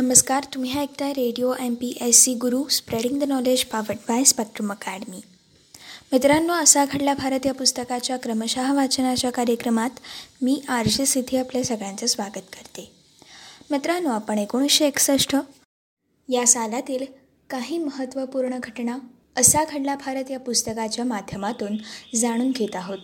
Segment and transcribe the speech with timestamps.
[0.00, 4.70] नमस्कार तुम्ही ऐकताय radio M P S C Guru spreading the knowledge powered by Spectrum
[4.70, 5.20] academy
[6.12, 9.90] मित्रांनो असा घडला भारत या पुस्तकाच्या क्रमशः वाचनाच्या कार्यक्रमात.
[10.42, 12.90] मी आर जे सिद्धी आपल्या सगळ्यांचं स्वागत करते.
[13.70, 15.36] मित्रांनो आपण एकोणीसशे एकसष्ट
[16.28, 17.04] या सालातील
[17.50, 18.98] काही महत्त्वपूर्ण घटना
[19.36, 21.76] असा घडला भारत या पुस्तकाच्या माध्यमातून
[22.14, 22.98] जाणून घेत आहोत.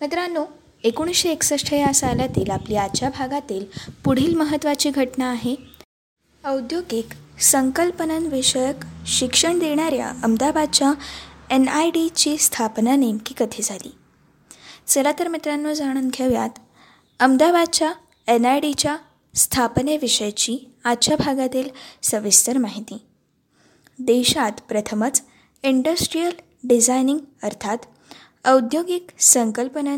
[0.00, 0.44] मित्रांनो
[0.84, 3.64] एकोणीसशे एकसष्ट या सालातील आपली आजच्या भागातील
[4.04, 5.73] पुढील महत्त्वाची घटना आहे
[6.46, 7.08] औद्योगिक
[7.40, 10.92] संकल्पनांविषयक शिक्षण देणाऱ्या अहमदाबादच्या
[11.50, 13.92] एन आय डीची स्थापना नेमकी कधी झाली?
[14.86, 16.50] चला तर मित्रांनो जाणून घेऊयात.
[17.20, 17.92] अहमदाबादच्या
[18.28, 18.96] एन आय डीच्या
[19.34, 21.68] स्थापनेविषयीची आजच्या भागातील
[22.02, 22.98] सविस्तर माहिती.
[23.98, 25.22] देशात प्रथमच
[25.62, 26.32] इंडस्ट्रीयल
[26.64, 27.78] डिझायनिंग अर्थात
[28.44, 29.96] औद्योगिक संकल्पना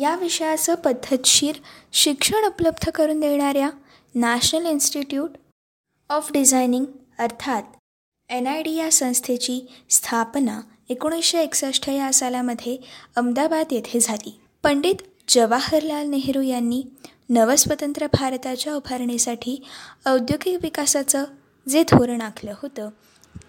[0.00, 1.54] या विषयाचं पद्धतशीर
[1.92, 3.70] शिक्षण उपलब्ध करून देणाऱ्या
[4.14, 5.30] नॅशनल इन्स्टिट्यूट
[6.12, 6.84] ऑफ डिझायनिंग
[7.18, 7.62] अर्थात
[8.30, 12.76] एन आय डी या संस्थेची स्थापना एकोणीसशे एकसष्ट या सालामध्ये
[13.16, 14.40] अहमदाबाद येथे झाली.
[14.62, 14.94] पंडित
[15.28, 16.82] जवाहरलाल नेहरू यांनी
[17.30, 19.62] नवस्वतंत्र भारताच्या उभारणीसाठी
[20.06, 21.24] औद्योगिक विकासाचं
[21.68, 22.88] जे धोरण आखलं होतं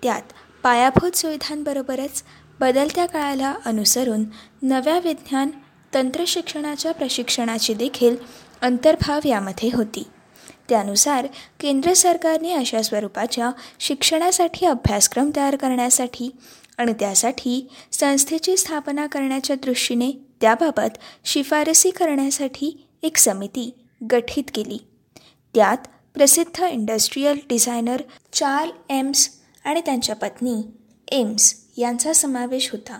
[0.03, 0.21] त्यात
[0.63, 2.23] पायाभूत सुविधांबरोबरच
[2.59, 4.25] बदलत्या काळाला अनुसरून
[4.61, 5.49] नव्या विज्ञान
[5.93, 8.15] तंत्रशिक्षणाच्या प्रशिक्षणाची देखील
[8.61, 10.03] अंतर्भाव यामध्ये होती.
[10.69, 11.27] त्यानुसार
[11.59, 16.31] केंद्र सरकारने अशा स्वरूपाच्या शिक्षणासाठी अभ्यासक्रम तयार करण्यासाठी
[16.77, 20.11] आणि त्यासाठी संस्थेची स्थापना करण्याच्या दृष्टीने
[20.41, 23.73] त्याबाबत शिफारसी करण्यासाठी एक समिती
[24.11, 24.77] गठीत केली.
[25.55, 25.77] त्यात
[26.13, 28.01] प्रसिद्ध इंडस्ट्रीयल डिझायनर
[28.33, 29.29] चार्ल एम्स
[29.65, 30.61] आणि त्यांच्या पत्नी
[31.07, 32.99] एम्स यांचा समावेश होता.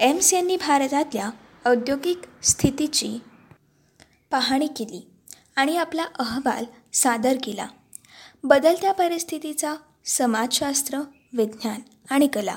[0.00, 1.30] एम्स यांनी भारतातल्या
[1.66, 3.18] औद्योगिक स्थितीची
[4.30, 5.10] पाहणी केली.
[5.56, 7.66] आणि आपला अहवाल सादर केला.
[8.44, 9.74] बदलत्या परिस्थितीचा
[10.04, 10.98] समाजशास्त्र
[11.32, 12.56] विज्ञान आणि कला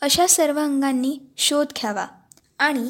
[0.00, 2.06] अशा सर्व अंगांनी शोध घ्यावा
[2.58, 2.88] आणि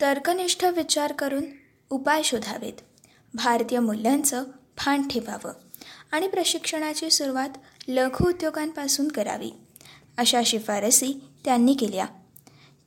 [0.00, 1.44] तर्कनिष्ठ विचार करून
[1.90, 2.72] उपाय शोधावेत.
[3.34, 4.44] भारतीय मूल्यांचं
[4.76, 5.52] भान ठेवावं
[6.12, 7.48] आणि प्रशिक्षणाची सुरुवात
[7.88, 9.50] लघु उद्योगांपासून करावी
[10.18, 12.06] अशा शिफारसी त्यांनी केल्या.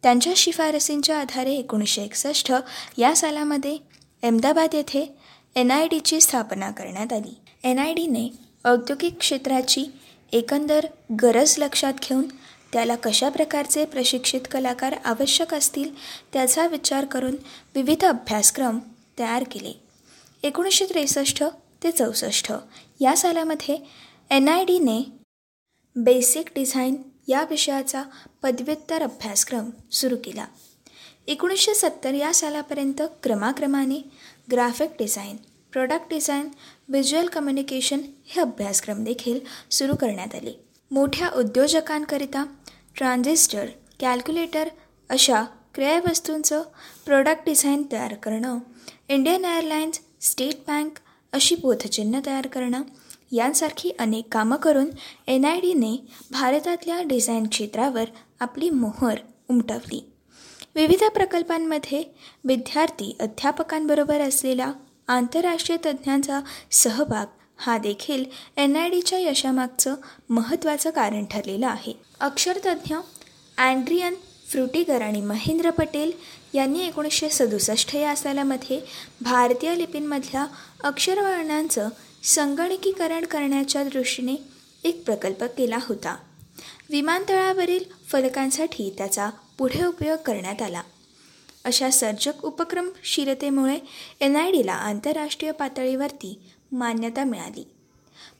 [0.04, 2.54] त्यांच्या शिफारसींच्या आधारे एकोणीसशे एकसष्ट
[2.98, 3.78] या सालामध्ये
[4.24, 5.17] अहमदाबाद येथे
[5.58, 7.34] एन आय डीची स्थापना करण्यात आली.
[7.64, 8.28] एन आय डीने
[8.66, 9.86] औद्योगिक क्षेत्राची
[10.32, 10.86] एकंदर
[11.22, 12.28] गरज लक्षात घेऊन
[12.74, 15.96] त्याला कशा प्रकारचे प्रशिक्षित कलाकार आवश्यक असतील
[16.34, 17.36] त्याचा विचार करून
[17.76, 18.80] विविध अभ्यासक्रम
[19.20, 19.74] तयार केले.
[20.44, 21.44] एकोणीसशे त्रेसष्ट
[21.84, 22.54] ते चौसष्ट
[23.00, 23.78] या सालामध्ये
[24.32, 25.02] एन आय डीने
[25.96, 28.04] बेसिक डिझाईन या विषयाचा
[28.44, 30.46] पदव्युत्तर अभ्यासक्रम सुरू केला.
[31.28, 34.10] एकोणीसशे सत्तर या सालापर्यंत क्रमाक्रमाने
[34.52, 35.36] graphic design
[35.72, 36.48] product design
[36.90, 39.40] visual communication हे अभ्यासक्रम देखील
[39.72, 40.54] सुरू करण्यात आले.
[40.92, 42.44] मोठ्या उद्योजकांकरिता
[42.98, 43.66] ट्रान्झिस्टर
[44.00, 44.70] कॅल्क्युलेटर
[45.10, 45.44] अशा
[45.76, 46.62] क्रयवस्तूंचं
[47.06, 48.60] प्रोडक्ट डिझाईन तयार करणं
[49.10, 51.00] इंडियन एअरलाइन्स स्टेट बँक
[51.34, 52.84] अशी बोधचिन्ह तयार करणं
[53.32, 54.90] यांसारखी अनेक कामं करून
[55.28, 55.96] एन आय डीने
[56.32, 58.06] भारतातल्या डिझाईन क्षेत्रावर
[58.40, 59.20] आपली मोहर
[59.50, 60.00] उमटवली.
[60.78, 62.04] विविध प्रकल्पांमध्ये
[62.44, 64.72] विद्यार्थी अध्यापकांबरोबर असलेला
[65.08, 66.40] आंतरराष्ट्रीय तज्ज्ञांचा
[66.72, 67.26] सहभाग
[67.58, 68.26] हा देखील
[68.58, 69.96] एन आय डीच्या यशामागचं
[70.30, 71.94] महत्त्वाचं कारण ठरलेलं आहे.
[72.20, 72.96] अक्षरतज्ज्ञ
[73.58, 74.14] अँड्रियन
[74.52, 76.12] फ्रुटिगर आणि महेंद्र पटेल
[76.54, 78.82] यांनी एकोणीसशे सदुसष्ट या सालामध्ये
[79.22, 80.46] भारतीय लिपींमधल्या
[80.84, 81.90] अक्षरवर्णांचं
[82.24, 84.36] संगणकीकरण करण्याच्या दृष्टीने
[84.84, 86.16] एक प्रकल्प केला होता.
[86.90, 90.82] विमानतळावरील फलकांसाठी त्याचा पुढे उपयोग करण्यात आला.
[91.66, 93.80] अशा सर्जक उपक्रमशीलतेमुळे
[94.20, 96.40] एन आय डीला आंतरराष्ट्रीय पातळीवरती
[96.72, 97.64] मान्यता मिळाली.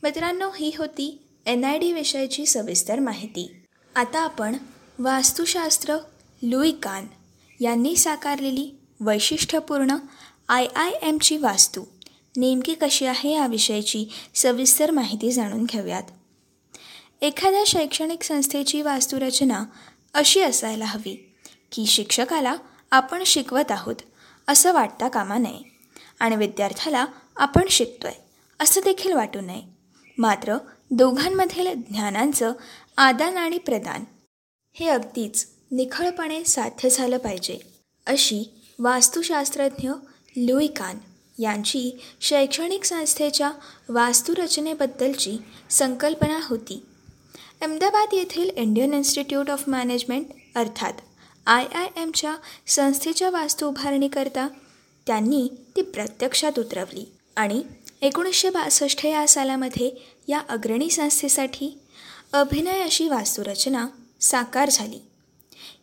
[0.04, 3.56] मित्रांनो ही होती एन आय डी विषयाची सविस्तर माहिती.
[3.96, 4.56] आता आपण
[5.00, 5.98] वास्तुशास्त्र
[6.44, 7.06] लुई कान
[7.62, 9.96] यांनी साकारलेली वैशिष्ट्यपूर्ण
[10.50, 11.84] आय आय एमची वास्तू
[12.38, 14.06] नेमकी कशी आहे याविषयीची
[14.36, 16.04] सविस्तर माहिती जाणून घेऊयात.
[17.22, 19.64] एखाद्या शैक्षणिक संस्थेची वास्तुरचना
[20.18, 21.34] अशी असायला हवी
[21.72, 22.56] की शिक्षकाला
[22.92, 23.96] आपण शिकवत आहोत
[24.48, 25.60] असं वाटता कामा नये.
[26.20, 27.06] आणि विद्यार्थ्याला
[27.38, 28.12] आपण शिकतोय
[28.60, 29.62] असं देखील वाटू नये.
[30.18, 30.58] मात्र
[30.92, 32.54] दोघांमधील ज्ञानांचं
[32.98, 34.04] आदान आणि प्रदान
[34.74, 37.60] हे अगदीच निखळपणे साध्य झालं पाहिजे
[38.08, 38.44] अशी
[38.80, 39.90] वास्तुशास्त्रज्ञ
[40.38, 40.98] लुई कान
[41.40, 43.52] यांची शैक्षणिक संस्थेच्या
[43.90, 45.38] वास्तुरचनेबद्दलची
[45.70, 46.86] संकल्पना होती.
[47.62, 50.26] अहमदाबाद येथील इंडियन इन्स्टिट्यूट ऑफ मॅनेजमेंट
[50.56, 50.94] अर्थात
[51.46, 52.36] आय आय एमच्या
[52.68, 54.48] संस्थेच्या वास्तू उभारणीकरता
[55.08, 57.06] त्यांनी ती प्रत्यक्षात उतरवली
[57.36, 57.64] आणि
[58.02, 59.92] एकोणीसशे बासष्ट या सालामध्ये
[60.28, 61.80] या अग्रणी संस्थेसाठी
[62.34, 63.88] अभिनय अशी वास्तुरचना
[64.22, 65.00] साकार झाली.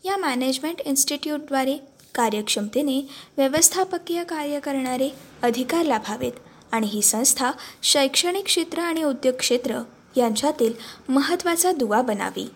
[0.04, 1.76] या मॅनेजमेंट इन्स्टिट्यूटद्वारे
[2.14, 3.00] कार्यक्षमतेने
[3.36, 5.08] व्यवस्थापकीय कार्य करणारे
[5.42, 6.32] अधिकार लाभावेत
[6.72, 7.50] आणि ही संस्था
[7.82, 9.80] शैक्षणिक क्षेत्र आणि उद्योग क्षेत्र
[10.16, 10.72] यांच्यातील
[11.08, 12.50] महत्त्वाचा दुवा बनावी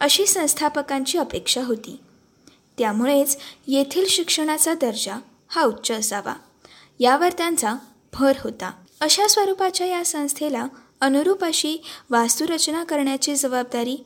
[0.00, 2.00] अशी संस्थापकांची अपेक्षा होती.
[2.78, 3.36] त्यामुळेच
[3.66, 5.16] येथील शिक्षणाचा दर्जा
[5.48, 6.34] हा उच्च असावा.
[7.00, 7.74] यावर त्यांचा
[8.12, 8.72] भर होता.
[9.00, 10.66] अशा स्वरूपाच्या या संस्थेला
[11.00, 11.78] अनुरूप अशी
[12.10, 13.96] वास्तुरचना करण्याची जबाबदारी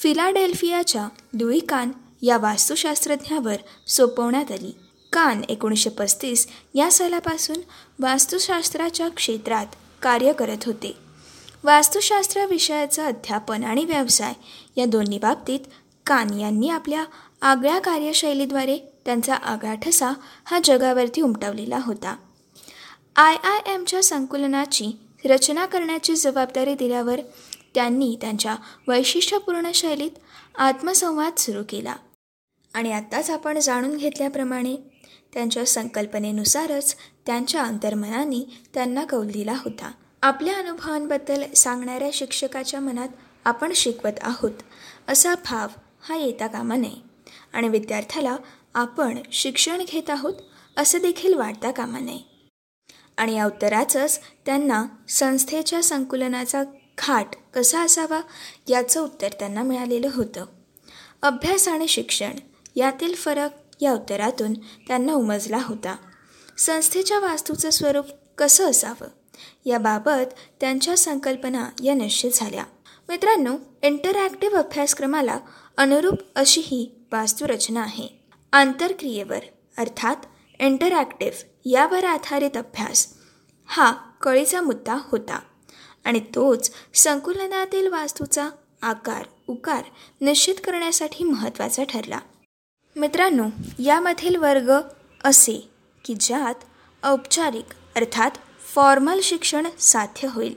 [0.00, 1.08] फिलाडेल्फियाच्या
[1.40, 1.90] लुई कान
[2.22, 3.56] या वास्तुशास्त्रज्ञावर
[3.88, 4.74] सोपवण्यात आली.
[5.12, 7.56] कान एकोणीसशे पस्तीस या सालापासून
[7.98, 9.66] वास्तुशास्त्राच्या क्षेत्रात
[10.02, 11.09] कार्य करत होते.
[11.64, 14.32] वास्तुशास्त्र विषयाचं अध्यापन आणि व्यवसाय
[14.76, 15.60] या दोन्ही बाबतीत
[16.06, 17.04] कान यांनी आपल्या
[17.42, 20.12] आगळ्या कार्यशैलीद्वारे त्यांचा आगळा ठसा
[20.44, 22.16] हा जगावरती उमटवलेला होता.
[23.16, 24.90] आय आय एमच्या संकुलनाची
[25.24, 27.20] रचना करण्याची जबाबदारी दिल्यावर
[27.74, 28.56] त्यांनी त्यांच्या
[28.88, 30.10] वैशिष्ट्यपूर्ण शैलीत
[30.58, 31.94] आत्मसंवाद सुरू केला.
[32.74, 34.76] आणि आत्ताच आपण जाणून घेतल्याप्रमाणे
[35.34, 36.96] त्यांच्या संकल्पनेनुसारच
[37.26, 39.90] त्यांच्या अंतर्मनाने त्यांना कौल दिला होता.
[40.22, 43.08] आपल्या अनुभवांबद्दल सांगणाऱ्या शिक्षकाच्या मनात
[43.44, 44.50] आपण शिकवत आहोत.
[45.08, 45.68] असा भाव
[46.00, 47.02] हा येता कामा नये.
[47.52, 48.36] आणि विद्यार्थ्याला
[48.74, 50.34] आपण शिक्षण घेत आहोत
[50.76, 52.48] असं देखील वाटता कामा नये.
[53.16, 56.62] आणि या उत्तराचंच त्यांना संस्थेच्या संकुलनाचा
[56.98, 58.20] घाट कसा असावा
[58.68, 60.46] याचं उत्तर त्यांना मिळालेलं होतं.
[61.22, 62.32] अभ्यास आणि शिक्षण
[62.76, 63.50] यातील फरक
[63.80, 64.52] या उत्तरातून
[64.86, 65.96] त्यांना उमजला होता.
[66.58, 68.06] संस्थेच्या वास्तूचं स्वरूप
[68.38, 69.19] कसं असावं?
[69.64, 72.64] याबाबत त्यांच्या संकल्पना या निश्चित झाल्या.
[73.08, 75.38] मित्रांनो इंटरॅक्टिव्ह अभ्यासक्रमाला
[75.76, 78.08] अनुरूप अशी ही वास्तुरचना आहे.
[78.52, 79.40] आंतरक्रियेवर
[79.78, 80.16] अर्थात
[80.60, 83.08] इंटरॅक्टिव्ह यावर आधारित अभ्यास
[83.66, 85.40] हा कळीचा मुद्दा होता.
[86.04, 88.48] आणि तोच संकुलनातील वास्तूचा
[88.82, 89.82] आकार उकार
[90.20, 92.18] निश्चित करण्यासाठी महत्त्वाचा ठरला.
[92.96, 93.44] मित्रांनो
[93.78, 94.72] यामधील वर्ग
[95.24, 95.70] असे
[96.04, 96.54] की ज्यात
[97.04, 97.64] औपचारिक
[97.96, 98.30] अर्थात
[98.74, 100.54] फॉर्मल शिक्षण साध्य होईल.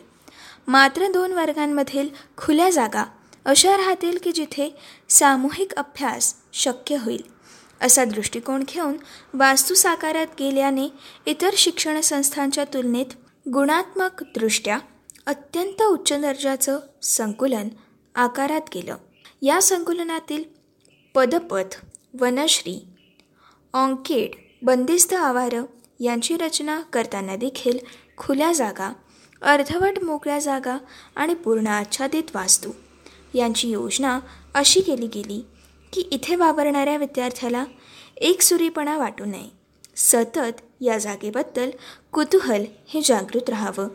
[0.68, 3.04] मात्र दोन वर्गांमधील खुल्या जागा
[3.46, 4.70] अशा राहतील की जिथे
[5.10, 7.22] सामूहिक अभ्यास शक्य होईल.
[7.82, 8.98] असा दृष्टिकोन घेऊन
[9.34, 10.88] वास्तू साकारात गेल्याने
[11.26, 13.06] इतर शिक्षण संस्थांच्या तुलनेत
[13.54, 14.80] गुणात्मकदृष्ट्या
[15.26, 17.70] अत्यंत उच्च दर्जाचं संकुलन
[18.16, 18.96] आकारात गेलं.
[19.42, 20.44] या संकुलनातील
[21.16, 21.76] पदपथ
[22.20, 22.86] वनश्री
[23.74, 24.36] ऑंकेड
[24.66, 25.64] बंदिस्त आवारं
[26.00, 27.78] यांची रचना करताना देखील
[28.18, 28.94] खुल्या जागा
[29.42, 30.78] अर्धवट मोकळ्या जागा
[31.16, 32.72] आणि पूर्ण आच्छादित वास्तू.
[33.34, 34.20] यांची योजना
[34.54, 35.46] अशी केली गेली
[35.94, 37.66] की इथे वावरणाऱ्या विद्यार्थ्याला
[38.18, 39.52] एकसुरीपणा वाटू नये.
[39.96, 41.70] सतत या जागेबद्दल
[42.12, 43.88] कुतूहल हे जागृत राहावं.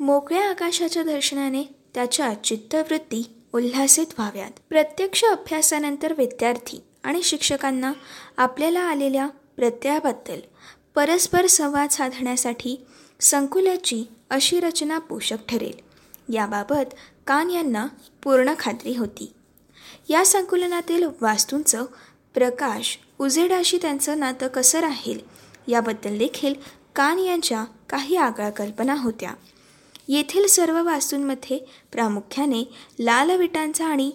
[0.00, 1.62] मोकळ्या आकाशाच्या दर्शनाने
[1.94, 4.50] त्याच्या चित्तवृत्ती उल्हासित व्हाव्यात.
[4.68, 7.92] प्रत्यक्ष अभ्यासानंतर विद्यार्थी आणि शिक्षकांना
[8.36, 9.26] आपल्याला आलेल्या
[9.56, 10.40] प्रत्ययाबद्दल
[10.94, 12.86] परस्पर संवाद साधण्यासाठी
[13.20, 15.78] संकुलाची अशी रचना पोषक ठरेल.
[16.34, 16.94] याबाबत
[17.26, 17.86] कान यांना
[18.22, 19.32] पूर्ण खात्री होती.
[20.08, 21.84] या संकुलनातील वास्तूंचं
[22.34, 25.18] प्रकाश उजेडाशी त्यांचं नातं कसं राहील
[25.68, 26.54] याबद्दल देखील
[26.96, 29.32] कान यांच्या काही आगळ्या कल्पना होत्या.
[30.08, 31.58] येथील सर्व वास्तूंमध्ये
[31.92, 32.62] प्रामुख्याने
[33.00, 34.10] लाल विटांचा आणि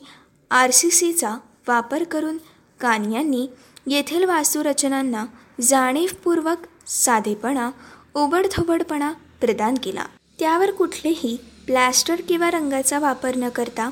[0.52, 1.36] आर सी सीचा
[1.68, 2.38] वापर करून
[2.80, 3.48] कान यांनी
[3.88, 5.26] येथील वास्तुरचनांना
[5.62, 7.70] जाणीवपूर्वक साधेपणा
[8.16, 10.06] ओबडधोबडपणा प्रदान केला.
[10.40, 13.90] त्यावर कुठलेही प्लॅस्टर किंवा रंगाचा वापर न करता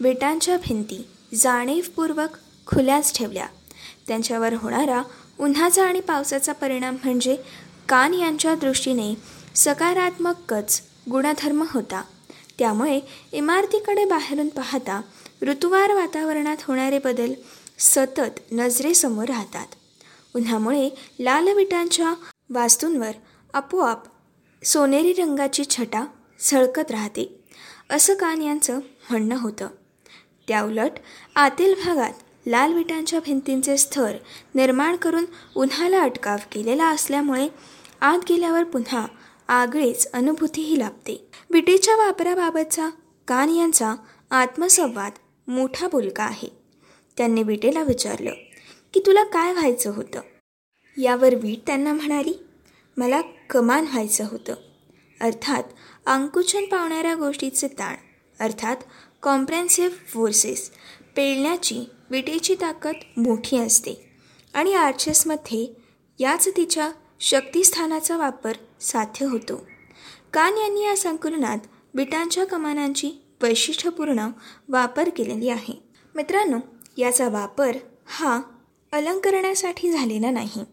[0.00, 2.28] विटांच्या भिंती जाणीवपूर्वक
[2.66, 3.46] खुल्याच ठेवल्या.
[4.08, 5.02] त्यांच्यावर होणारा
[5.40, 7.36] उन्हाचा आणि पावसाचा परिणाम म्हणजे
[7.88, 9.14] कान यांच्या दृष्टीने
[9.54, 12.02] सकारात्मकच गुणधर्म होता.
[12.58, 13.00] त्यामुळे
[13.32, 15.00] इमारतीकडे बाहेरून पाहता
[15.42, 17.32] ऋतुवार वातावरणात होणारे बदल
[17.78, 19.66] सतत नजरेसमोर राहतात.
[20.36, 20.88] उन्हामुळे
[21.20, 22.14] लाल विटांच्या
[22.50, 23.12] वास्तूंवर
[23.54, 24.02] आपोआप
[24.64, 26.06] सोनेरी रंगाची छटा
[26.50, 27.40] झळकत राहते.
[27.90, 28.78] असं कान यांचं
[29.10, 29.68] म्हणणं होतं.
[30.48, 30.90] त्याउलट
[31.36, 32.12] आतील भागात
[32.46, 34.16] लाल विटांच्या भिंतींचे स्तर
[34.54, 35.24] निर्माण करून
[35.56, 37.48] उन्हाला अटकाव केलेला असल्यामुळे
[38.00, 39.06] आत गेल्यावर पुन्हा
[39.48, 41.28] आगळीच अनुभूतीही लाभते.
[41.50, 42.88] विटेच्या वापराबाबतचा
[43.28, 43.94] कान यांचा
[44.30, 45.12] आत्मसंवाद
[45.48, 46.48] मोठा बोलका आहे.
[47.16, 48.32] त्यांनी विटेला विचारलं
[48.94, 50.20] की तुला काय व्हायचं होतं?
[50.98, 52.44] यावर वीट त्यांना म्हणाली
[52.96, 53.20] मला
[53.50, 54.54] कमान व्हायचं होतं.
[55.20, 55.62] अर्थात
[56.06, 57.96] अंकुचन पावणाऱ्या गोष्टीचे ताण
[58.40, 58.76] अर्थात
[59.22, 60.70] कॉम्प्रेन्सिव्ह फोर्सेस
[61.16, 64.10] पेळण्याची विटेची ताकद मोठी असते.
[64.54, 65.74] आणि आर्चेसमध्ये
[66.18, 69.66] याच तिच्या शक्तिस्थानाचा वापर साध्य होतो.
[70.32, 71.58] कान यांनी या संकुलनात
[71.94, 74.28] विटांच्या कमानांची वैशिष्ट्यपूर्ण
[74.68, 75.82] वापर केलेली आहे.
[76.14, 76.58] मित्रांनो
[76.96, 78.40] याचा वापर हा
[78.92, 80.64] अलंकरणासाठी झालेला नाही.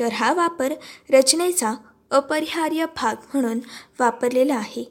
[0.00, 0.72] तर हा वापर
[1.10, 1.74] रचनेचा
[2.14, 3.60] अपरिहार्य भाग म्हणून
[4.00, 4.84] वापरलेला आहे.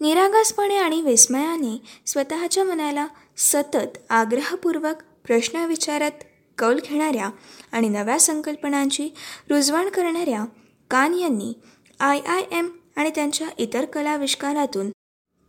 [0.00, 3.06] निरागसपणे आणि विस्मयाने स्वतःच्या मनाला
[3.36, 6.24] सतत आग्रहपूर्वक प्रश्न विचारत
[6.58, 7.30] कौल घेणाऱ्या
[7.72, 9.08] आणि नव्या संकल्पनांची
[9.50, 10.44] रुजवण करणाऱ्या
[10.90, 11.52] कान यांनी
[12.00, 14.90] आय आय एम आणि त्यांच्या इतर कलाविष्कारातून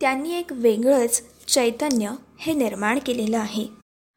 [0.00, 3.66] त्यांनी एक वेगळंच चैतन्य हे निर्माण केलेलं आहे.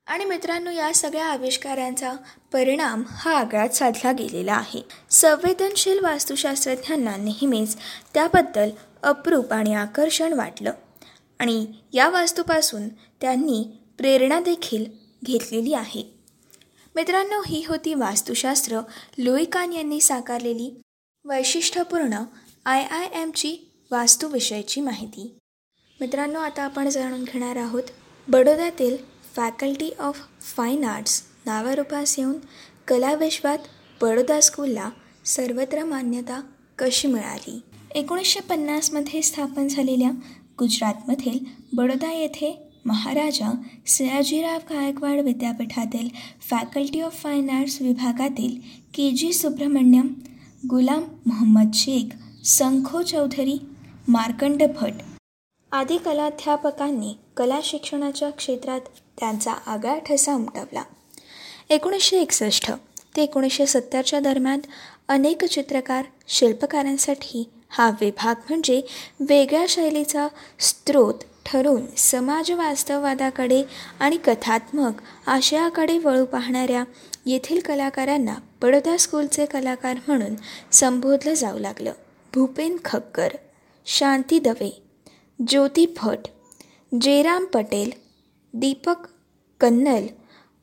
[0.08, 2.14] आणि मित्रांनो या सगळ्या आविष्कारांचा
[2.54, 4.82] परिणाम हा आगळात साधला गेलेला आहे.
[5.10, 7.78] संवेदनशील वास्तुशास्त्रज्ञांना नेहमीच
[8.14, 8.70] त्याबद्दल
[9.04, 10.72] अप्रूप आणि आकर्षण वाटलं
[11.40, 12.88] आणि या वास्तूपासून
[13.22, 14.86] त्यांनी प्रेरणा देखील
[15.26, 16.14] घेतलेली आहे.
[16.96, 18.80] मित्रांनो ही होती वास्तुशास्त्र.
[19.18, 20.82] लुईकान यांनी साकारलेली
[21.26, 22.24] वैशिष्ट्यपूर्ण
[22.66, 25.38] आय आय एमची वास्तूविषयीची माहिती.
[26.02, 27.84] मित्रांनो आता आपण जाणून घेणार आहोत
[28.28, 28.98] बडोद्यातील
[29.38, 30.20] फॅकल्टी ऑफ
[30.56, 32.36] फाईन आर्ट्स नावारूपास येऊन
[32.88, 33.58] कलाविश्वात
[34.02, 34.90] बडोदा स्कूलला
[35.26, 36.40] सर्वत्र मान्यता
[36.80, 37.60] कशी मिळाली?
[37.96, 40.10] एकोणीसशे पन्नासमध्ये स्थापन झालेल्या
[40.60, 41.38] गुजरातमधील
[41.74, 42.52] बडोदा येथे
[42.86, 43.52] महाराजा
[43.88, 46.10] सयाजीराव गायकवाड विद्यापीठातील
[46.50, 48.60] फॅकल्टी ऑफ फाईन आर्ट्स विभागातील
[48.94, 50.14] के जी सुब्रमण्यम
[50.70, 53.58] गुलाम मोहम्मद शेख संखो चौधरी
[54.08, 55.02] मार्कंड भट
[55.72, 58.82] आदी कलाध्यापकांनी कला शिक्षणाच्या क्षेत्रात
[59.20, 60.84] त्यांचा आगळा ठसा उमटवला.
[61.70, 62.72] एकोणीसशे एकसष्ट
[63.16, 64.60] ते एकोणीसशे सत्तरच्या दरम्यान
[65.08, 68.82] अनेक चित्रकार शिल्पकारांसाठी हा विभाग म्हणजे
[69.20, 70.28] वेगळ्या शैलीचा
[70.60, 71.14] स्रोत
[71.46, 73.64] ठरून समाज वास्तववादाकडे
[74.00, 76.84] आणि कथात्मक आशयाकडे वळू पाहणाऱ्या
[77.26, 80.36] येथील कलाकारांना बडोदा स्कूलचे कलाकार म्हणून
[80.72, 81.92] संबोधलं जाऊ लागलं.
[82.34, 83.30] भूपेन खक्कर
[83.86, 84.84] शांती दवे
[85.48, 86.28] ज्योती भट
[87.02, 87.92] जयराम पटेल
[88.54, 89.08] दीपक
[89.60, 90.08] कन्नल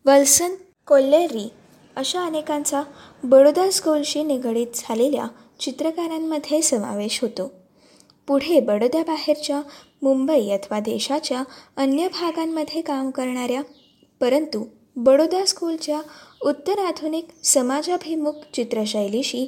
[0.05, 0.55] वल्सन
[0.87, 1.49] कोल्लेरी
[1.97, 2.83] अशा अनेकांचा
[3.25, 5.27] बडोदा स्कूलशी निगडीत झालेल्या
[5.61, 7.53] चित्रकारांमध्ये समावेश होतो.
[8.27, 9.61] पुढे बडोद्याबाहेरच्या
[10.03, 11.43] मुंबई अथवा देशाच्या
[11.77, 13.63] अन्य भागांमध्ये काम करणाऱ्या
[14.21, 14.65] परंतु
[14.97, 16.01] बडोदा स्कूलच्या
[16.43, 19.47] उत्तर आधुनिक समाजाभिमुख चित्रशैलीशी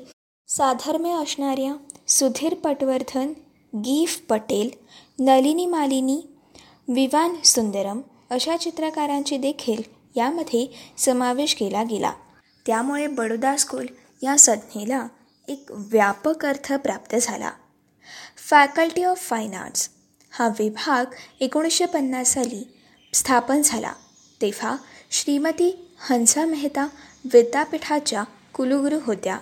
[0.48, 1.74] साधर्म्य असणाऱ्या
[2.08, 3.32] सुधीर पटवर्धन
[3.74, 4.70] गीफ पटेल
[5.18, 6.20] नलिनी मालिनी
[6.88, 9.82] विवान सुंदरम अशा चित्रकारांची देखील
[10.16, 12.12] यामध्ये समावेश केला गेला.
[12.66, 13.86] त्यामुळे बडोदा स्कूल
[14.22, 15.06] या संज्ञेला
[15.48, 17.50] एक व्यापक अर्थ प्राप्त झाला.
[18.36, 19.90] फॅकल्टी ऑफ फाईन आर्ट्स
[20.30, 21.04] हा विभाग
[21.40, 22.68] एकोणीसशे पन्नास साली
[23.12, 23.92] स्थापन झाला.
[24.42, 24.76] तेव्हा
[25.10, 26.88] श्रीमती हंसा मेहता
[27.24, 29.38] विद्यापीठाच्या कुलगुरू होत्या.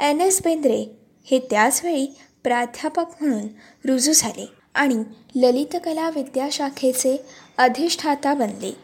[0.00, 2.06] एन एस बेंद्रे हे त्याचवेळी
[2.42, 3.48] प्राध्यापक म्हणून
[3.84, 4.61] रुजू झाले.
[4.74, 4.94] आणि
[5.36, 7.26] ललितकला विद्याशाखेचे
[7.58, 8.76] अधिष्ठाता बनले.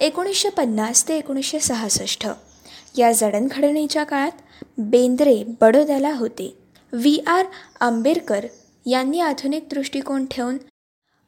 [0.00, 2.28] एकोणीसशे पन्नास ते एकोणीसशे सहासष्ट.
[2.98, 6.58] या जडणघडणीच्या काळात बेंद्रे बडोद्याला होते.
[6.92, 7.22] व्ही.
[7.26, 7.46] आर.
[7.80, 8.46] आंबेडकर
[8.86, 10.58] यांनी आधुनिक दृष्टिकोन ठेवून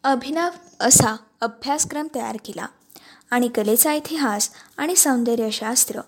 [0.05, 0.49] अभिनव
[0.81, 2.67] असा अभ्यासक्रम तयार केला
[3.31, 6.01] आणि कलेचा इतिहास आणि सौंदर्यशास्त्र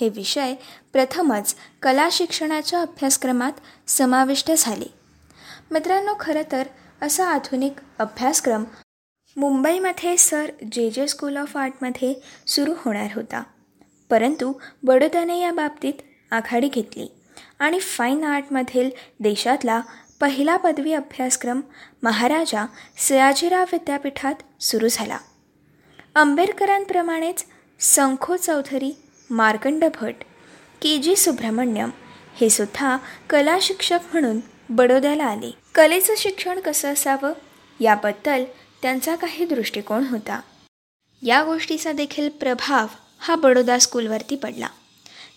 [0.00, 0.54] हे विषय
[0.92, 3.52] प्रथमच कला शिक्षणाच्या अभ्यासक्रमात
[3.86, 4.86] समाविष्ट झाले.
[5.70, 6.66] मित्रांनो खरं तर
[7.02, 8.64] असा आधुनिक अभ्यासक्रम
[9.36, 12.14] मुंबईमध्ये सर जे जे स्कूल ऑफ आर्टमध्ये
[12.46, 13.42] सुरू होणार होता.
[14.10, 14.52] परंतु
[14.82, 15.92] बडोद्याने या बाबतीत
[16.30, 17.12] आघाडी घेतली
[17.58, 18.90] आणि फाईन आर्टमधील
[19.20, 19.80] देशातला
[20.20, 21.60] पहिला पदवी अभ्यासक्रम
[22.02, 22.66] महाराजा
[23.08, 25.18] सयाजीराव विद्यापीठात सुरू झाला.
[26.14, 27.44] आंबेडकरांप्रमाणेच
[27.80, 28.96] संखो चौधरी
[29.30, 30.14] मार्कंड भट
[30.82, 31.90] के जी सुब्रह्मण्यम
[32.34, 32.96] हे सुद्धा
[33.30, 34.40] कला शिक्षक म्हणून
[34.70, 35.59] बडोद्याला आले.
[35.74, 37.32] कलेचं शिक्षण कसं असावं?
[37.80, 38.44] याबद्दल
[38.82, 40.40] त्यांचा काही दृष्टिकोन होता.
[41.22, 42.86] या गोष्टीचा देखील प्रभाव
[43.18, 44.68] हा बडोदा स्कूलवरती पडला.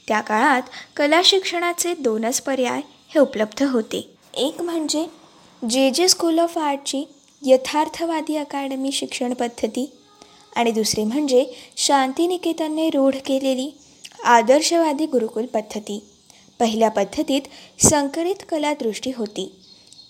[0.07, 0.61] त्या काळात
[0.97, 4.09] कला शिक्षणाचे दोनच पर्याय हे उपलब्ध होते.
[4.33, 5.05] एक म्हणजे
[5.69, 7.03] जे जे स्कूल ऑफ आर्टची
[7.41, 9.91] यथार्थवादी अकॅडमी शिक्षण पद्धती
[10.55, 11.45] आणि दुसरी म्हणजे
[11.77, 13.71] शांतिनिकेतनने रूढ केलेली
[14.23, 16.03] आदर्शवादी गुरुकुल पद्धती.
[16.59, 17.41] पहिल्या पद्धतीत
[17.85, 19.62] संकरित कलादृष्टी होती.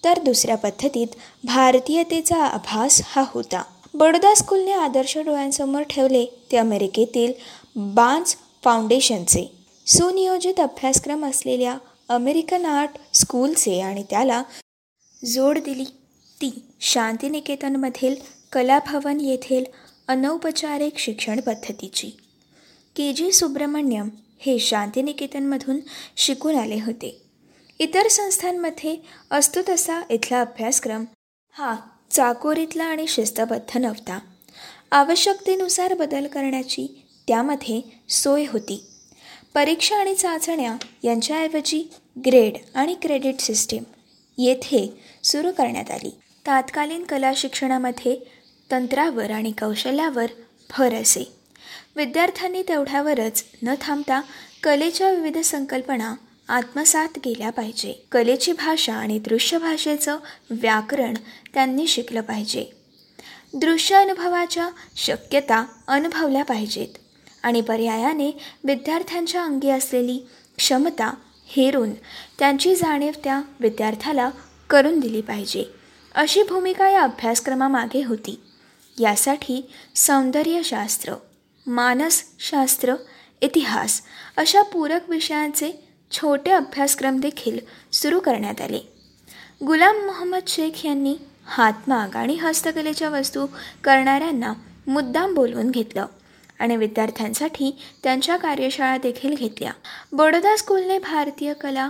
[0.04, 1.08] तर दुसऱ्या पद्धतीत
[1.44, 3.64] भारतीयतेचा आभास हा होता.
[3.94, 7.34] बडोदा स्कूलने आदर्श डोळ्यांसमोर ठेवले ते अमेरिकेतील
[7.76, 9.52] बान्स फाउंडेशनचे.
[9.88, 11.78] सुनियोजित अभ्यासक्रम असलेल्या
[12.10, 14.44] अमेरिकन आर्ट स्कूलचे आणि त्याला
[15.26, 15.84] जोड दिली.
[16.42, 18.16] ती शांतिनिकेतनमधील
[18.52, 19.66] कलाभवन येथील
[20.08, 22.08] अनौपचारिक शिक्षण पद्धतीची.
[22.96, 23.14] के.
[23.14, 23.32] जी.
[23.32, 25.80] सुब्रमण्यम हे शांतिनिकेतनमधून
[26.18, 27.23] शिकून आले होते.
[27.84, 28.96] इतर संस्थांमध्ये
[29.32, 31.06] असतो तसा इथला अभ्यासक्रम
[31.52, 31.76] हा
[32.12, 34.20] चाकोरीतला आणि शिस्तबद्ध नव्हता.
[34.92, 38.84] आवश्यकतेनुसार बदल करण्याची त्यामध्ये सोय होती.
[39.54, 41.90] परीक्षा आणि चाचण्या यांच्याऐवजी
[42.26, 43.84] ग्रेड आणि क्रेडिट सिस्टीम
[44.38, 46.10] येथे सुरू करण्यात आली.
[46.48, 48.18] तात्कालीन कला शिक्षणामध्ये
[48.72, 50.26] तंत्रावर आणि कौशल्यावर
[50.78, 51.32] भर असे.
[51.96, 54.22] विद्यार्थ्यांनी तेवढ्यावरच न थांबता
[54.64, 56.16] कलेच्या विविध संकल्पना
[56.54, 58.06] आत्मसात केल्या पाहिजे.
[58.12, 60.18] कलेची भाषा आणि दृश्य भाषेचं
[60.50, 61.14] व्याकरण
[61.54, 62.66] त्यांनी शिकलं पाहिजे.
[63.54, 66.88] दृश्य अनुभवाच्या शक्यता अनुभवल्या पाहिजेत.
[67.44, 68.28] आणि पर्यायाने
[68.64, 71.14] विद्यार्थ्यांच्या अंगी असलेली क्षमता
[71.48, 71.94] हेरून
[72.40, 74.30] त्यांची जाणीव त्या विद्यार्थ्याला
[74.70, 75.66] करून दिली पाहिजे.
[76.16, 78.40] अशी भूमिका या अभ्यासक्रमामागे होती.
[79.00, 81.14] यासाठी सौंदर्यशास्त्र
[81.68, 82.96] मानसशास्त्र
[83.42, 84.02] इतिहास
[84.38, 87.60] अशा पूरक विषयांचे छोटे अभ्यासक्रम देखील
[87.92, 88.80] सुरू करण्यात आले.
[89.68, 91.16] गुलाम मोहम्मद शेख यांनी
[91.46, 93.46] हातमाग आणि हस्तकलेच्या वस्तू
[93.84, 94.54] करणाऱ्यांना
[94.88, 96.06] मुद्दाम बोलवून घेतलं
[96.60, 97.72] आणि विद्यार्थ्यांसाठी
[98.04, 99.72] त्यांच्या कार्यशाळा देखील घेतल्या.
[100.12, 101.90] बडोदा स्कूलने भारतीय कला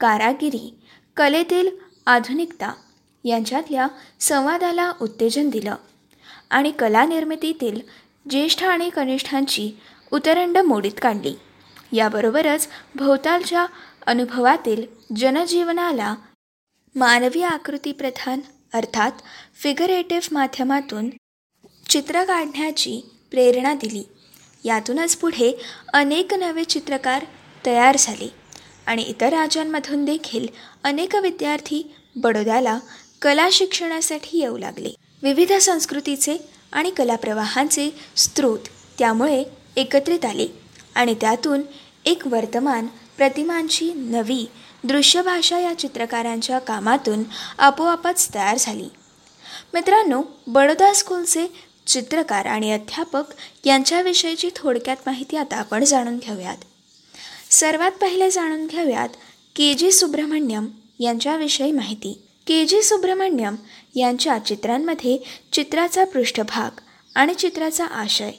[0.00, 0.74] कारागिरी
[1.16, 1.68] कलेतील
[2.06, 2.72] आधुनिकता
[3.24, 3.86] यांच्यातल्या
[4.20, 5.74] संवादाला उत्तेजन दिलं
[6.50, 7.80] आणि कला निर्मितीतील
[8.30, 9.70] ज्येष्ठ आणि कनिष्ठांची
[10.10, 11.34] उतरंड मोडीत काढली.
[11.92, 13.66] याबरोबरच भोवतालच्या
[14.06, 16.14] अनुभवातील जनजीवनाला
[16.94, 18.40] मानवी आकृतीप्रधान
[18.72, 19.12] अर्थात
[19.62, 21.10] फिगरेटिव्ह माध्यमातून
[21.88, 24.04] चित्र काढण्याची प्रेरणा दिली.
[24.64, 25.60] यातूनच पुढे
[25.92, 27.24] अनेक नवे चित्रकार
[27.66, 28.32] तयार झाले
[28.86, 30.46] आणि इतर राज्यांमधून देखील
[30.84, 32.78] अनेक विद्यार्थी बडोद्याला
[33.22, 34.94] कला शिक्षणासाठी येऊ लागले.
[35.22, 36.36] विविध संस्कृतीचे
[36.72, 38.58] आणि कलाप्रवाहांचे स्रोत
[38.98, 39.44] त्यामुळे
[39.76, 40.59] एकत्रित आले.
[40.94, 41.62] आणि त्यातून
[42.04, 44.46] एक वर्तमान प्रतिमांची नवी
[44.84, 47.22] दृश्यभाषा या चित्रकारांच्या कामातून
[47.58, 48.88] आपोआपच तयार झाली.
[49.74, 51.46] मित्रांनो बडोदा स्कूलचे
[51.86, 53.24] चित्रकार आणि अध्यापक
[53.64, 56.56] यांच्याविषयीची थोडक्यात माहिती आता आपण जाणून घेऊयात.
[57.50, 59.08] सर्वात पहिले जाणून घेऊयात
[59.56, 60.66] के जी सुब्रमण्यम
[61.00, 62.22] यांच्याविषयी माहिती.
[62.46, 63.56] के जी सुब्रह्मण्यम
[63.94, 65.18] यांच्या चित्रांमध्ये
[65.52, 66.80] चित्राचा पृष्ठभाग
[67.14, 68.30] आणि चित्राचा आशय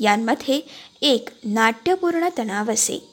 [0.00, 0.60] यांमध्ये
[1.02, 3.08] एक नाट्यपूर्ण तणाव असे.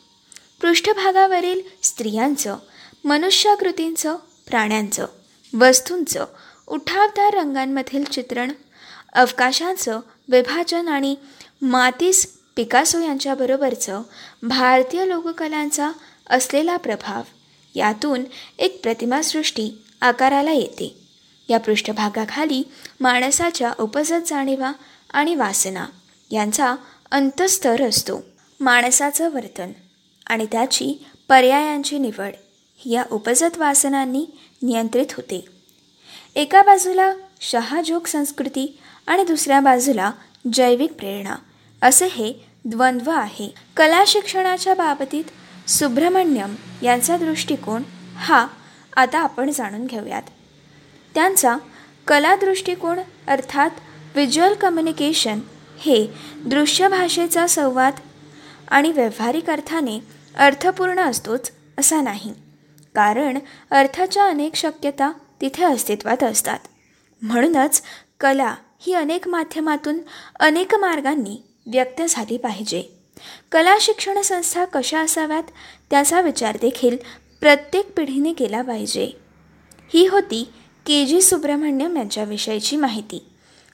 [0.62, 2.58] पृष्ठभागावरील स्त्रियांचं
[3.06, 4.16] मनुष्याकृतींचं
[4.48, 5.06] प्राण्यांचं
[5.60, 6.26] वस्तूंचं
[6.68, 8.52] उठावदार रंगांमधील चित्रण
[9.14, 11.16] अवकाशांचं विभाजन आणि
[11.62, 14.02] मातीस पिकासो यांच्याबरोबरचं
[14.44, 15.92] भारतीय लोककलांचा
[16.30, 17.22] असलेला प्रभाव
[17.76, 18.24] यातून
[18.60, 20.98] एक प्रतिमासृष्टी आकाराला येते.
[21.50, 22.64] या पृष्ठभागाखाली
[23.00, 24.72] माणसाच्या उपजत जाणीवा
[25.14, 25.86] आणि वासना.
[26.32, 26.76] यांचा
[27.12, 28.24] अंतस्तर असतो.
[28.60, 29.72] माणसाचं वर्तन
[30.28, 32.32] आणि त्याची पर्यायांची निवड
[32.86, 34.26] या उपजत वासनांनी
[34.64, 35.46] नियंत्रित होते.
[36.36, 40.12] एका बाजूला शहाजोग संस्कृती आणि दुसऱ्या बाजूला
[40.54, 41.36] जैविक प्रेरणा.
[41.82, 42.34] असे हे
[42.66, 43.54] द्वंद्व आहे.
[43.78, 45.24] कला शिक्षणाच्या बाबतीत
[45.70, 47.84] सुब्रमण्यम यांचा दृष्टिकोन
[48.16, 48.48] हा
[48.96, 50.24] आता आपण जाणून घेऊयात.
[51.14, 51.56] त्यांचा
[52.08, 53.70] कला दृष्टिकोन अर्थात
[54.16, 55.40] व्हिज्युअल कम्युनिकेशन
[55.80, 56.08] हे
[56.46, 57.94] दृश्य भाषेचा संवाद
[58.68, 60.00] आणि व्यावहारिक अर्थाने
[60.36, 62.34] अर्थपूर्ण असतोच असा नाही.
[62.96, 63.40] कारण
[63.72, 65.12] अर्थाच्या अनेक शक्यता
[65.42, 66.60] तिथे अस्तित्वात असतात.
[67.22, 67.82] म्हणूनच
[68.20, 70.00] कला ही अनेक माध्यमातून
[70.40, 72.84] अनेक मार्गांनी व्यक्त झाली पाहिजे.
[73.52, 75.44] कला शिक्षण संस्था कशा असाव्यात
[75.90, 76.98] त्याचा विचार देखील
[77.40, 79.12] प्रत्येक पिढीने केला पाहिजे.
[79.94, 80.50] ही होती
[80.86, 83.26] के जी सुब्रह्मण्यम यांच्याविषयीची माहिती.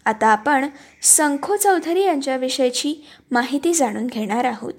[0.06, 0.68] आता आपण
[1.02, 4.74] संखो चौधरी यांच्याविषयीची माहिती जाणून घेणार आहोत.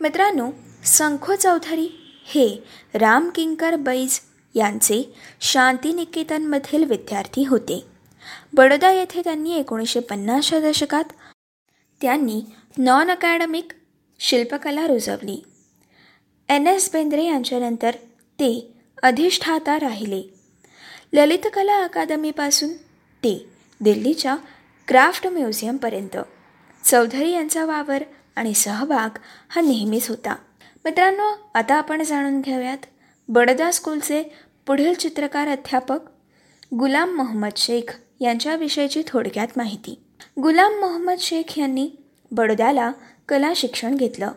[0.00, 0.50] मित्रांनो
[0.84, 1.88] संखो चौधरी
[2.26, 4.20] हे राम किंकर बैज
[4.54, 7.84] यांचे शांतिनिकेतनमधील विद्यार्थी होते.
[8.52, 11.04] बडोदा येथे त्यांनी एकोणीसशे पन्नासच्या दशकात
[12.02, 12.42] त्यांनी
[12.78, 13.72] नॉन अकॅडमिक
[14.18, 15.44] शिल्पकला रुजवली.
[16.48, 20.34] एन एस बेंद्रे यांच्यानंतर ते अधिष्ठाता राहिले.
[21.12, 22.72] ललितकला अकादमीपासून
[23.24, 23.46] ते
[23.80, 24.36] दिल्लीच्या
[24.88, 26.16] क्राफ्ट म्युझियमपर्यंत
[26.84, 28.02] चौधरी यांचा वावर
[28.36, 29.18] आणि सहभाग
[29.48, 30.34] हा नेहमीच होता.
[30.84, 32.86] मित्रांनो आता आपण जाणून घेऊयात
[33.28, 34.22] बडोदा स्कूलचे
[34.66, 35.98] पुढील चित्रकार अध्यापक
[36.74, 39.98] गुलाम मोहम्मद शेख यांच्याविषयीची थोडक्यात माहिती.
[40.42, 41.90] गुलाम मोहम्मद शेख यांनी
[42.30, 42.92] बडोद्याला
[43.28, 44.32] कला शिक्षण घेतलं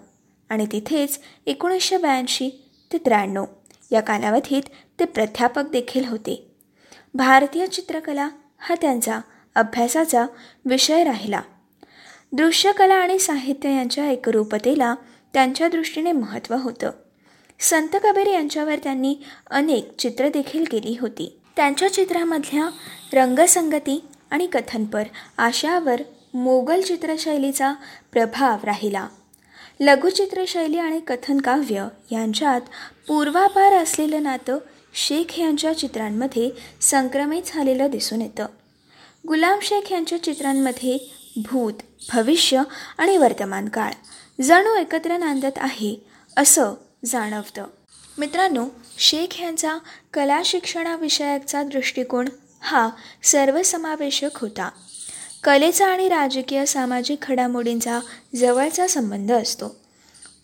[0.49, 2.49] आणि तिथेच एकोणीसशे ब्याऐंशी
[2.93, 3.45] ते त्र्याण्णव
[3.91, 4.63] या कालावधीत
[4.99, 6.51] ते प्राध्यापक देखील होते.
[7.13, 8.29] भारतीय चित्रकला
[8.60, 9.19] हा त्यांचा
[9.58, 10.26] अभ्यासाचा
[10.65, 11.41] विषय राहिला.
[12.32, 14.96] दृश्यकला आणि साहित्य यांच्या एकरूपतेला
[15.34, 16.91] त्यांच्या दृष्टीने महत्त्व होतं.
[17.60, 19.15] संत कबीर यांच्यावर त्यांनी
[19.50, 21.39] अनेक चित्र देखील केली होती.
[21.56, 22.70] त्यांच्या चित्रामधल्या
[23.13, 25.04] रंगसंगती आणि कथनपर
[25.38, 26.02] आशावर
[26.34, 27.74] मोगल चित्रशैलीचा
[28.12, 29.08] प्रभाव राहिला.
[29.80, 32.62] लघुचित्रशैली आणि कथनकाव्य यांच्यात
[33.08, 34.58] पूर्वापार असलेलं नातं
[34.93, 36.50] शेख यांच्या चित्रांमध्ये
[36.82, 38.46] संक्रमित झालेलं दिसून येतं.
[39.27, 40.97] गुलाम शेख यांच्या चित्रांमध्ये
[41.37, 41.73] भूत
[42.13, 42.61] भविष्य
[42.97, 43.91] आणि वर्तमान काळ.
[44.41, 45.95] जणू एकत्र नांदत आहे
[46.37, 46.73] असं
[47.05, 47.65] जाणवतं.
[48.17, 48.65] मित्रांनो
[48.99, 49.77] शेख यांचा
[50.13, 52.27] कला शिक्षणाविषयकचा दृष्टिकोन
[52.61, 52.89] हा
[53.23, 54.69] सर्वसमावेशक होता.
[55.43, 57.99] कलेचा आणि राजकीय सामाजिक घडामोडींचा
[58.35, 59.79] जवळचा संबंध असतो.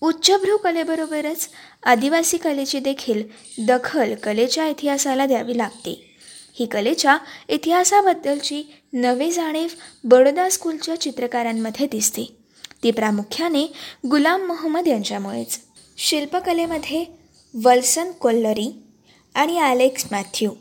[0.01, 1.49] उच्चभ्रू कलेबरोबरच
[1.83, 3.23] आदिवासी कलेची देखील
[3.65, 6.12] दखल कलेच्या इतिहासाला द्यावी लागते.
[6.53, 8.63] ही कलेच्या इतिहासाबद्दलची
[8.93, 9.67] नवी जाणीव
[10.03, 12.25] बडोदा स्कूलच्या चित्रकारांमध्ये दिसते.
[12.83, 13.65] ती प्रामुख्याने
[14.11, 15.59] गुलाम मोहम्मद यांच्यामुळेच.
[15.97, 17.05] शिल्पकलेमध्ये
[17.53, 18.71] वल्सन कोल्लरी
[19.35, 20.51] आणि ॲलेक्स मॅथ्यू.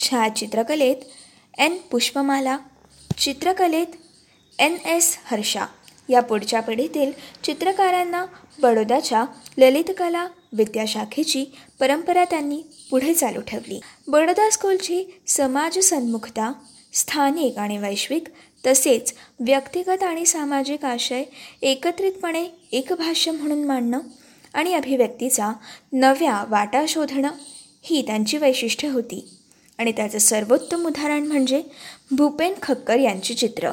[0.00, 0.96] छायाचित्रकलेत
[1.58, 2.56] एन पुष्पमाला
[3.18, 3.86] चित्रकलेत
[4.58, 5.66] एन एस हर्षा
[6.08, 7.12] या पुढच्या पिढीतील
[7.44, 8.24] चित्रकारांना
[8.62, 9.24] बडोदाच्या
[9.58, 11.44] ललितकला विद्याशाखेची
[11.80, 13.80] परंपरा त्यांनी पुढे चालू ठेवली.
[14.08, 16.52] बडोदा स्कूलची समाजसन्मुखता
[16.92, 18.24] स्थानिक आणि वैश्विक
[18.66, 21.22] तसेच व्यक्तिगत आणि सामाजिक आशय
[21.62, 24.00] एकत्रितपणे एक भाष्य म्हणून मांडणं
[24.54, 25.52] आणि अभिव्यक्तीचा
[25.92, 27.30] नव्या वाटा शोधणं
[27.82, 29.28] ही त्यांची वैशिष्ट्य होती.
[29.78, 31.62] आणि त्याचं सर्वोत्तम उदाहरण म्हणजे
[32.10, 33.72] भूपेन खक्कर यांची चित्र.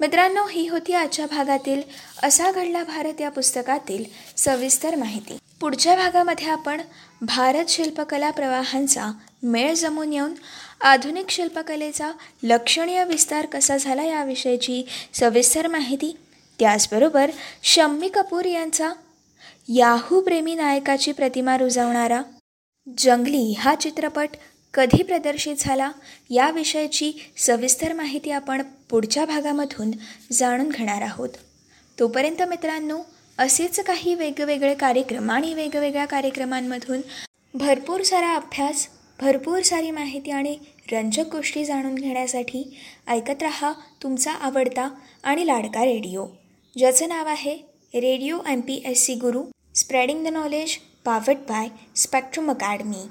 [0.00, 1.82] मित्रांनो ही होती आजच्या भागातील
[2.22, 4.04] असा घडला भारत या पुस्तकातील
[4.36, 5.36] सविस्तर माहिती.
[5.62, 6.80] पुढच्या भागामध्ये आपण
[7.20, 10.34] भारत शिल्पकला प्रवाहांचा मेळ जमून येऊन
[10.80, 16.18] आधुनिक शिल्पकलेचा लक्षणीय विस्तार कसा झाला याविषयीची सविस्तर माहिती
[16.58, 17.30] त्याचबरोबर
[17.62, 18.92] शम्मी कपूर यांचा
[19.68, 22.22] याहू प्रेमी नायकाची प्रतिमा रुजवणारा
[22.98, 24.28] जंगली हा चित्रपट
[24.74, 25.90] कधी प्रदर्शित झाला
[26.30, 29.90] याविषयीची सविस्तर माहिती आपण पुढच्या भागामधून
[30.32, 31.28] जाणून घेणार आहोत.
[31.98, 32.98] तोपर्यंत मित्रांनो
[33.42, 37.00] असेच काही वेगवेगळे कार्यक्रम आणि वेगवेगळ्या कार्यक्रमांमधून
[37.54, 38.86] भरपूर सारा अभ्यास
[39.20, 40.56] भरपूर सारी माहिती आणि
[40.92, 42.62] रंजक गोष्टी जाणून घेण्यासाठी
[43.08, 44.88] ऐकत रहा तुमचा आवडता
[45.24, 46.26] आणि लाडका रेडिओ.
[46.76, 47.56] ज्याचं नाव आहे
[47.94, 49.42] radio M P S C Guru
[49.74, 53.02] spreading the knowledge powered by Spectrum academy.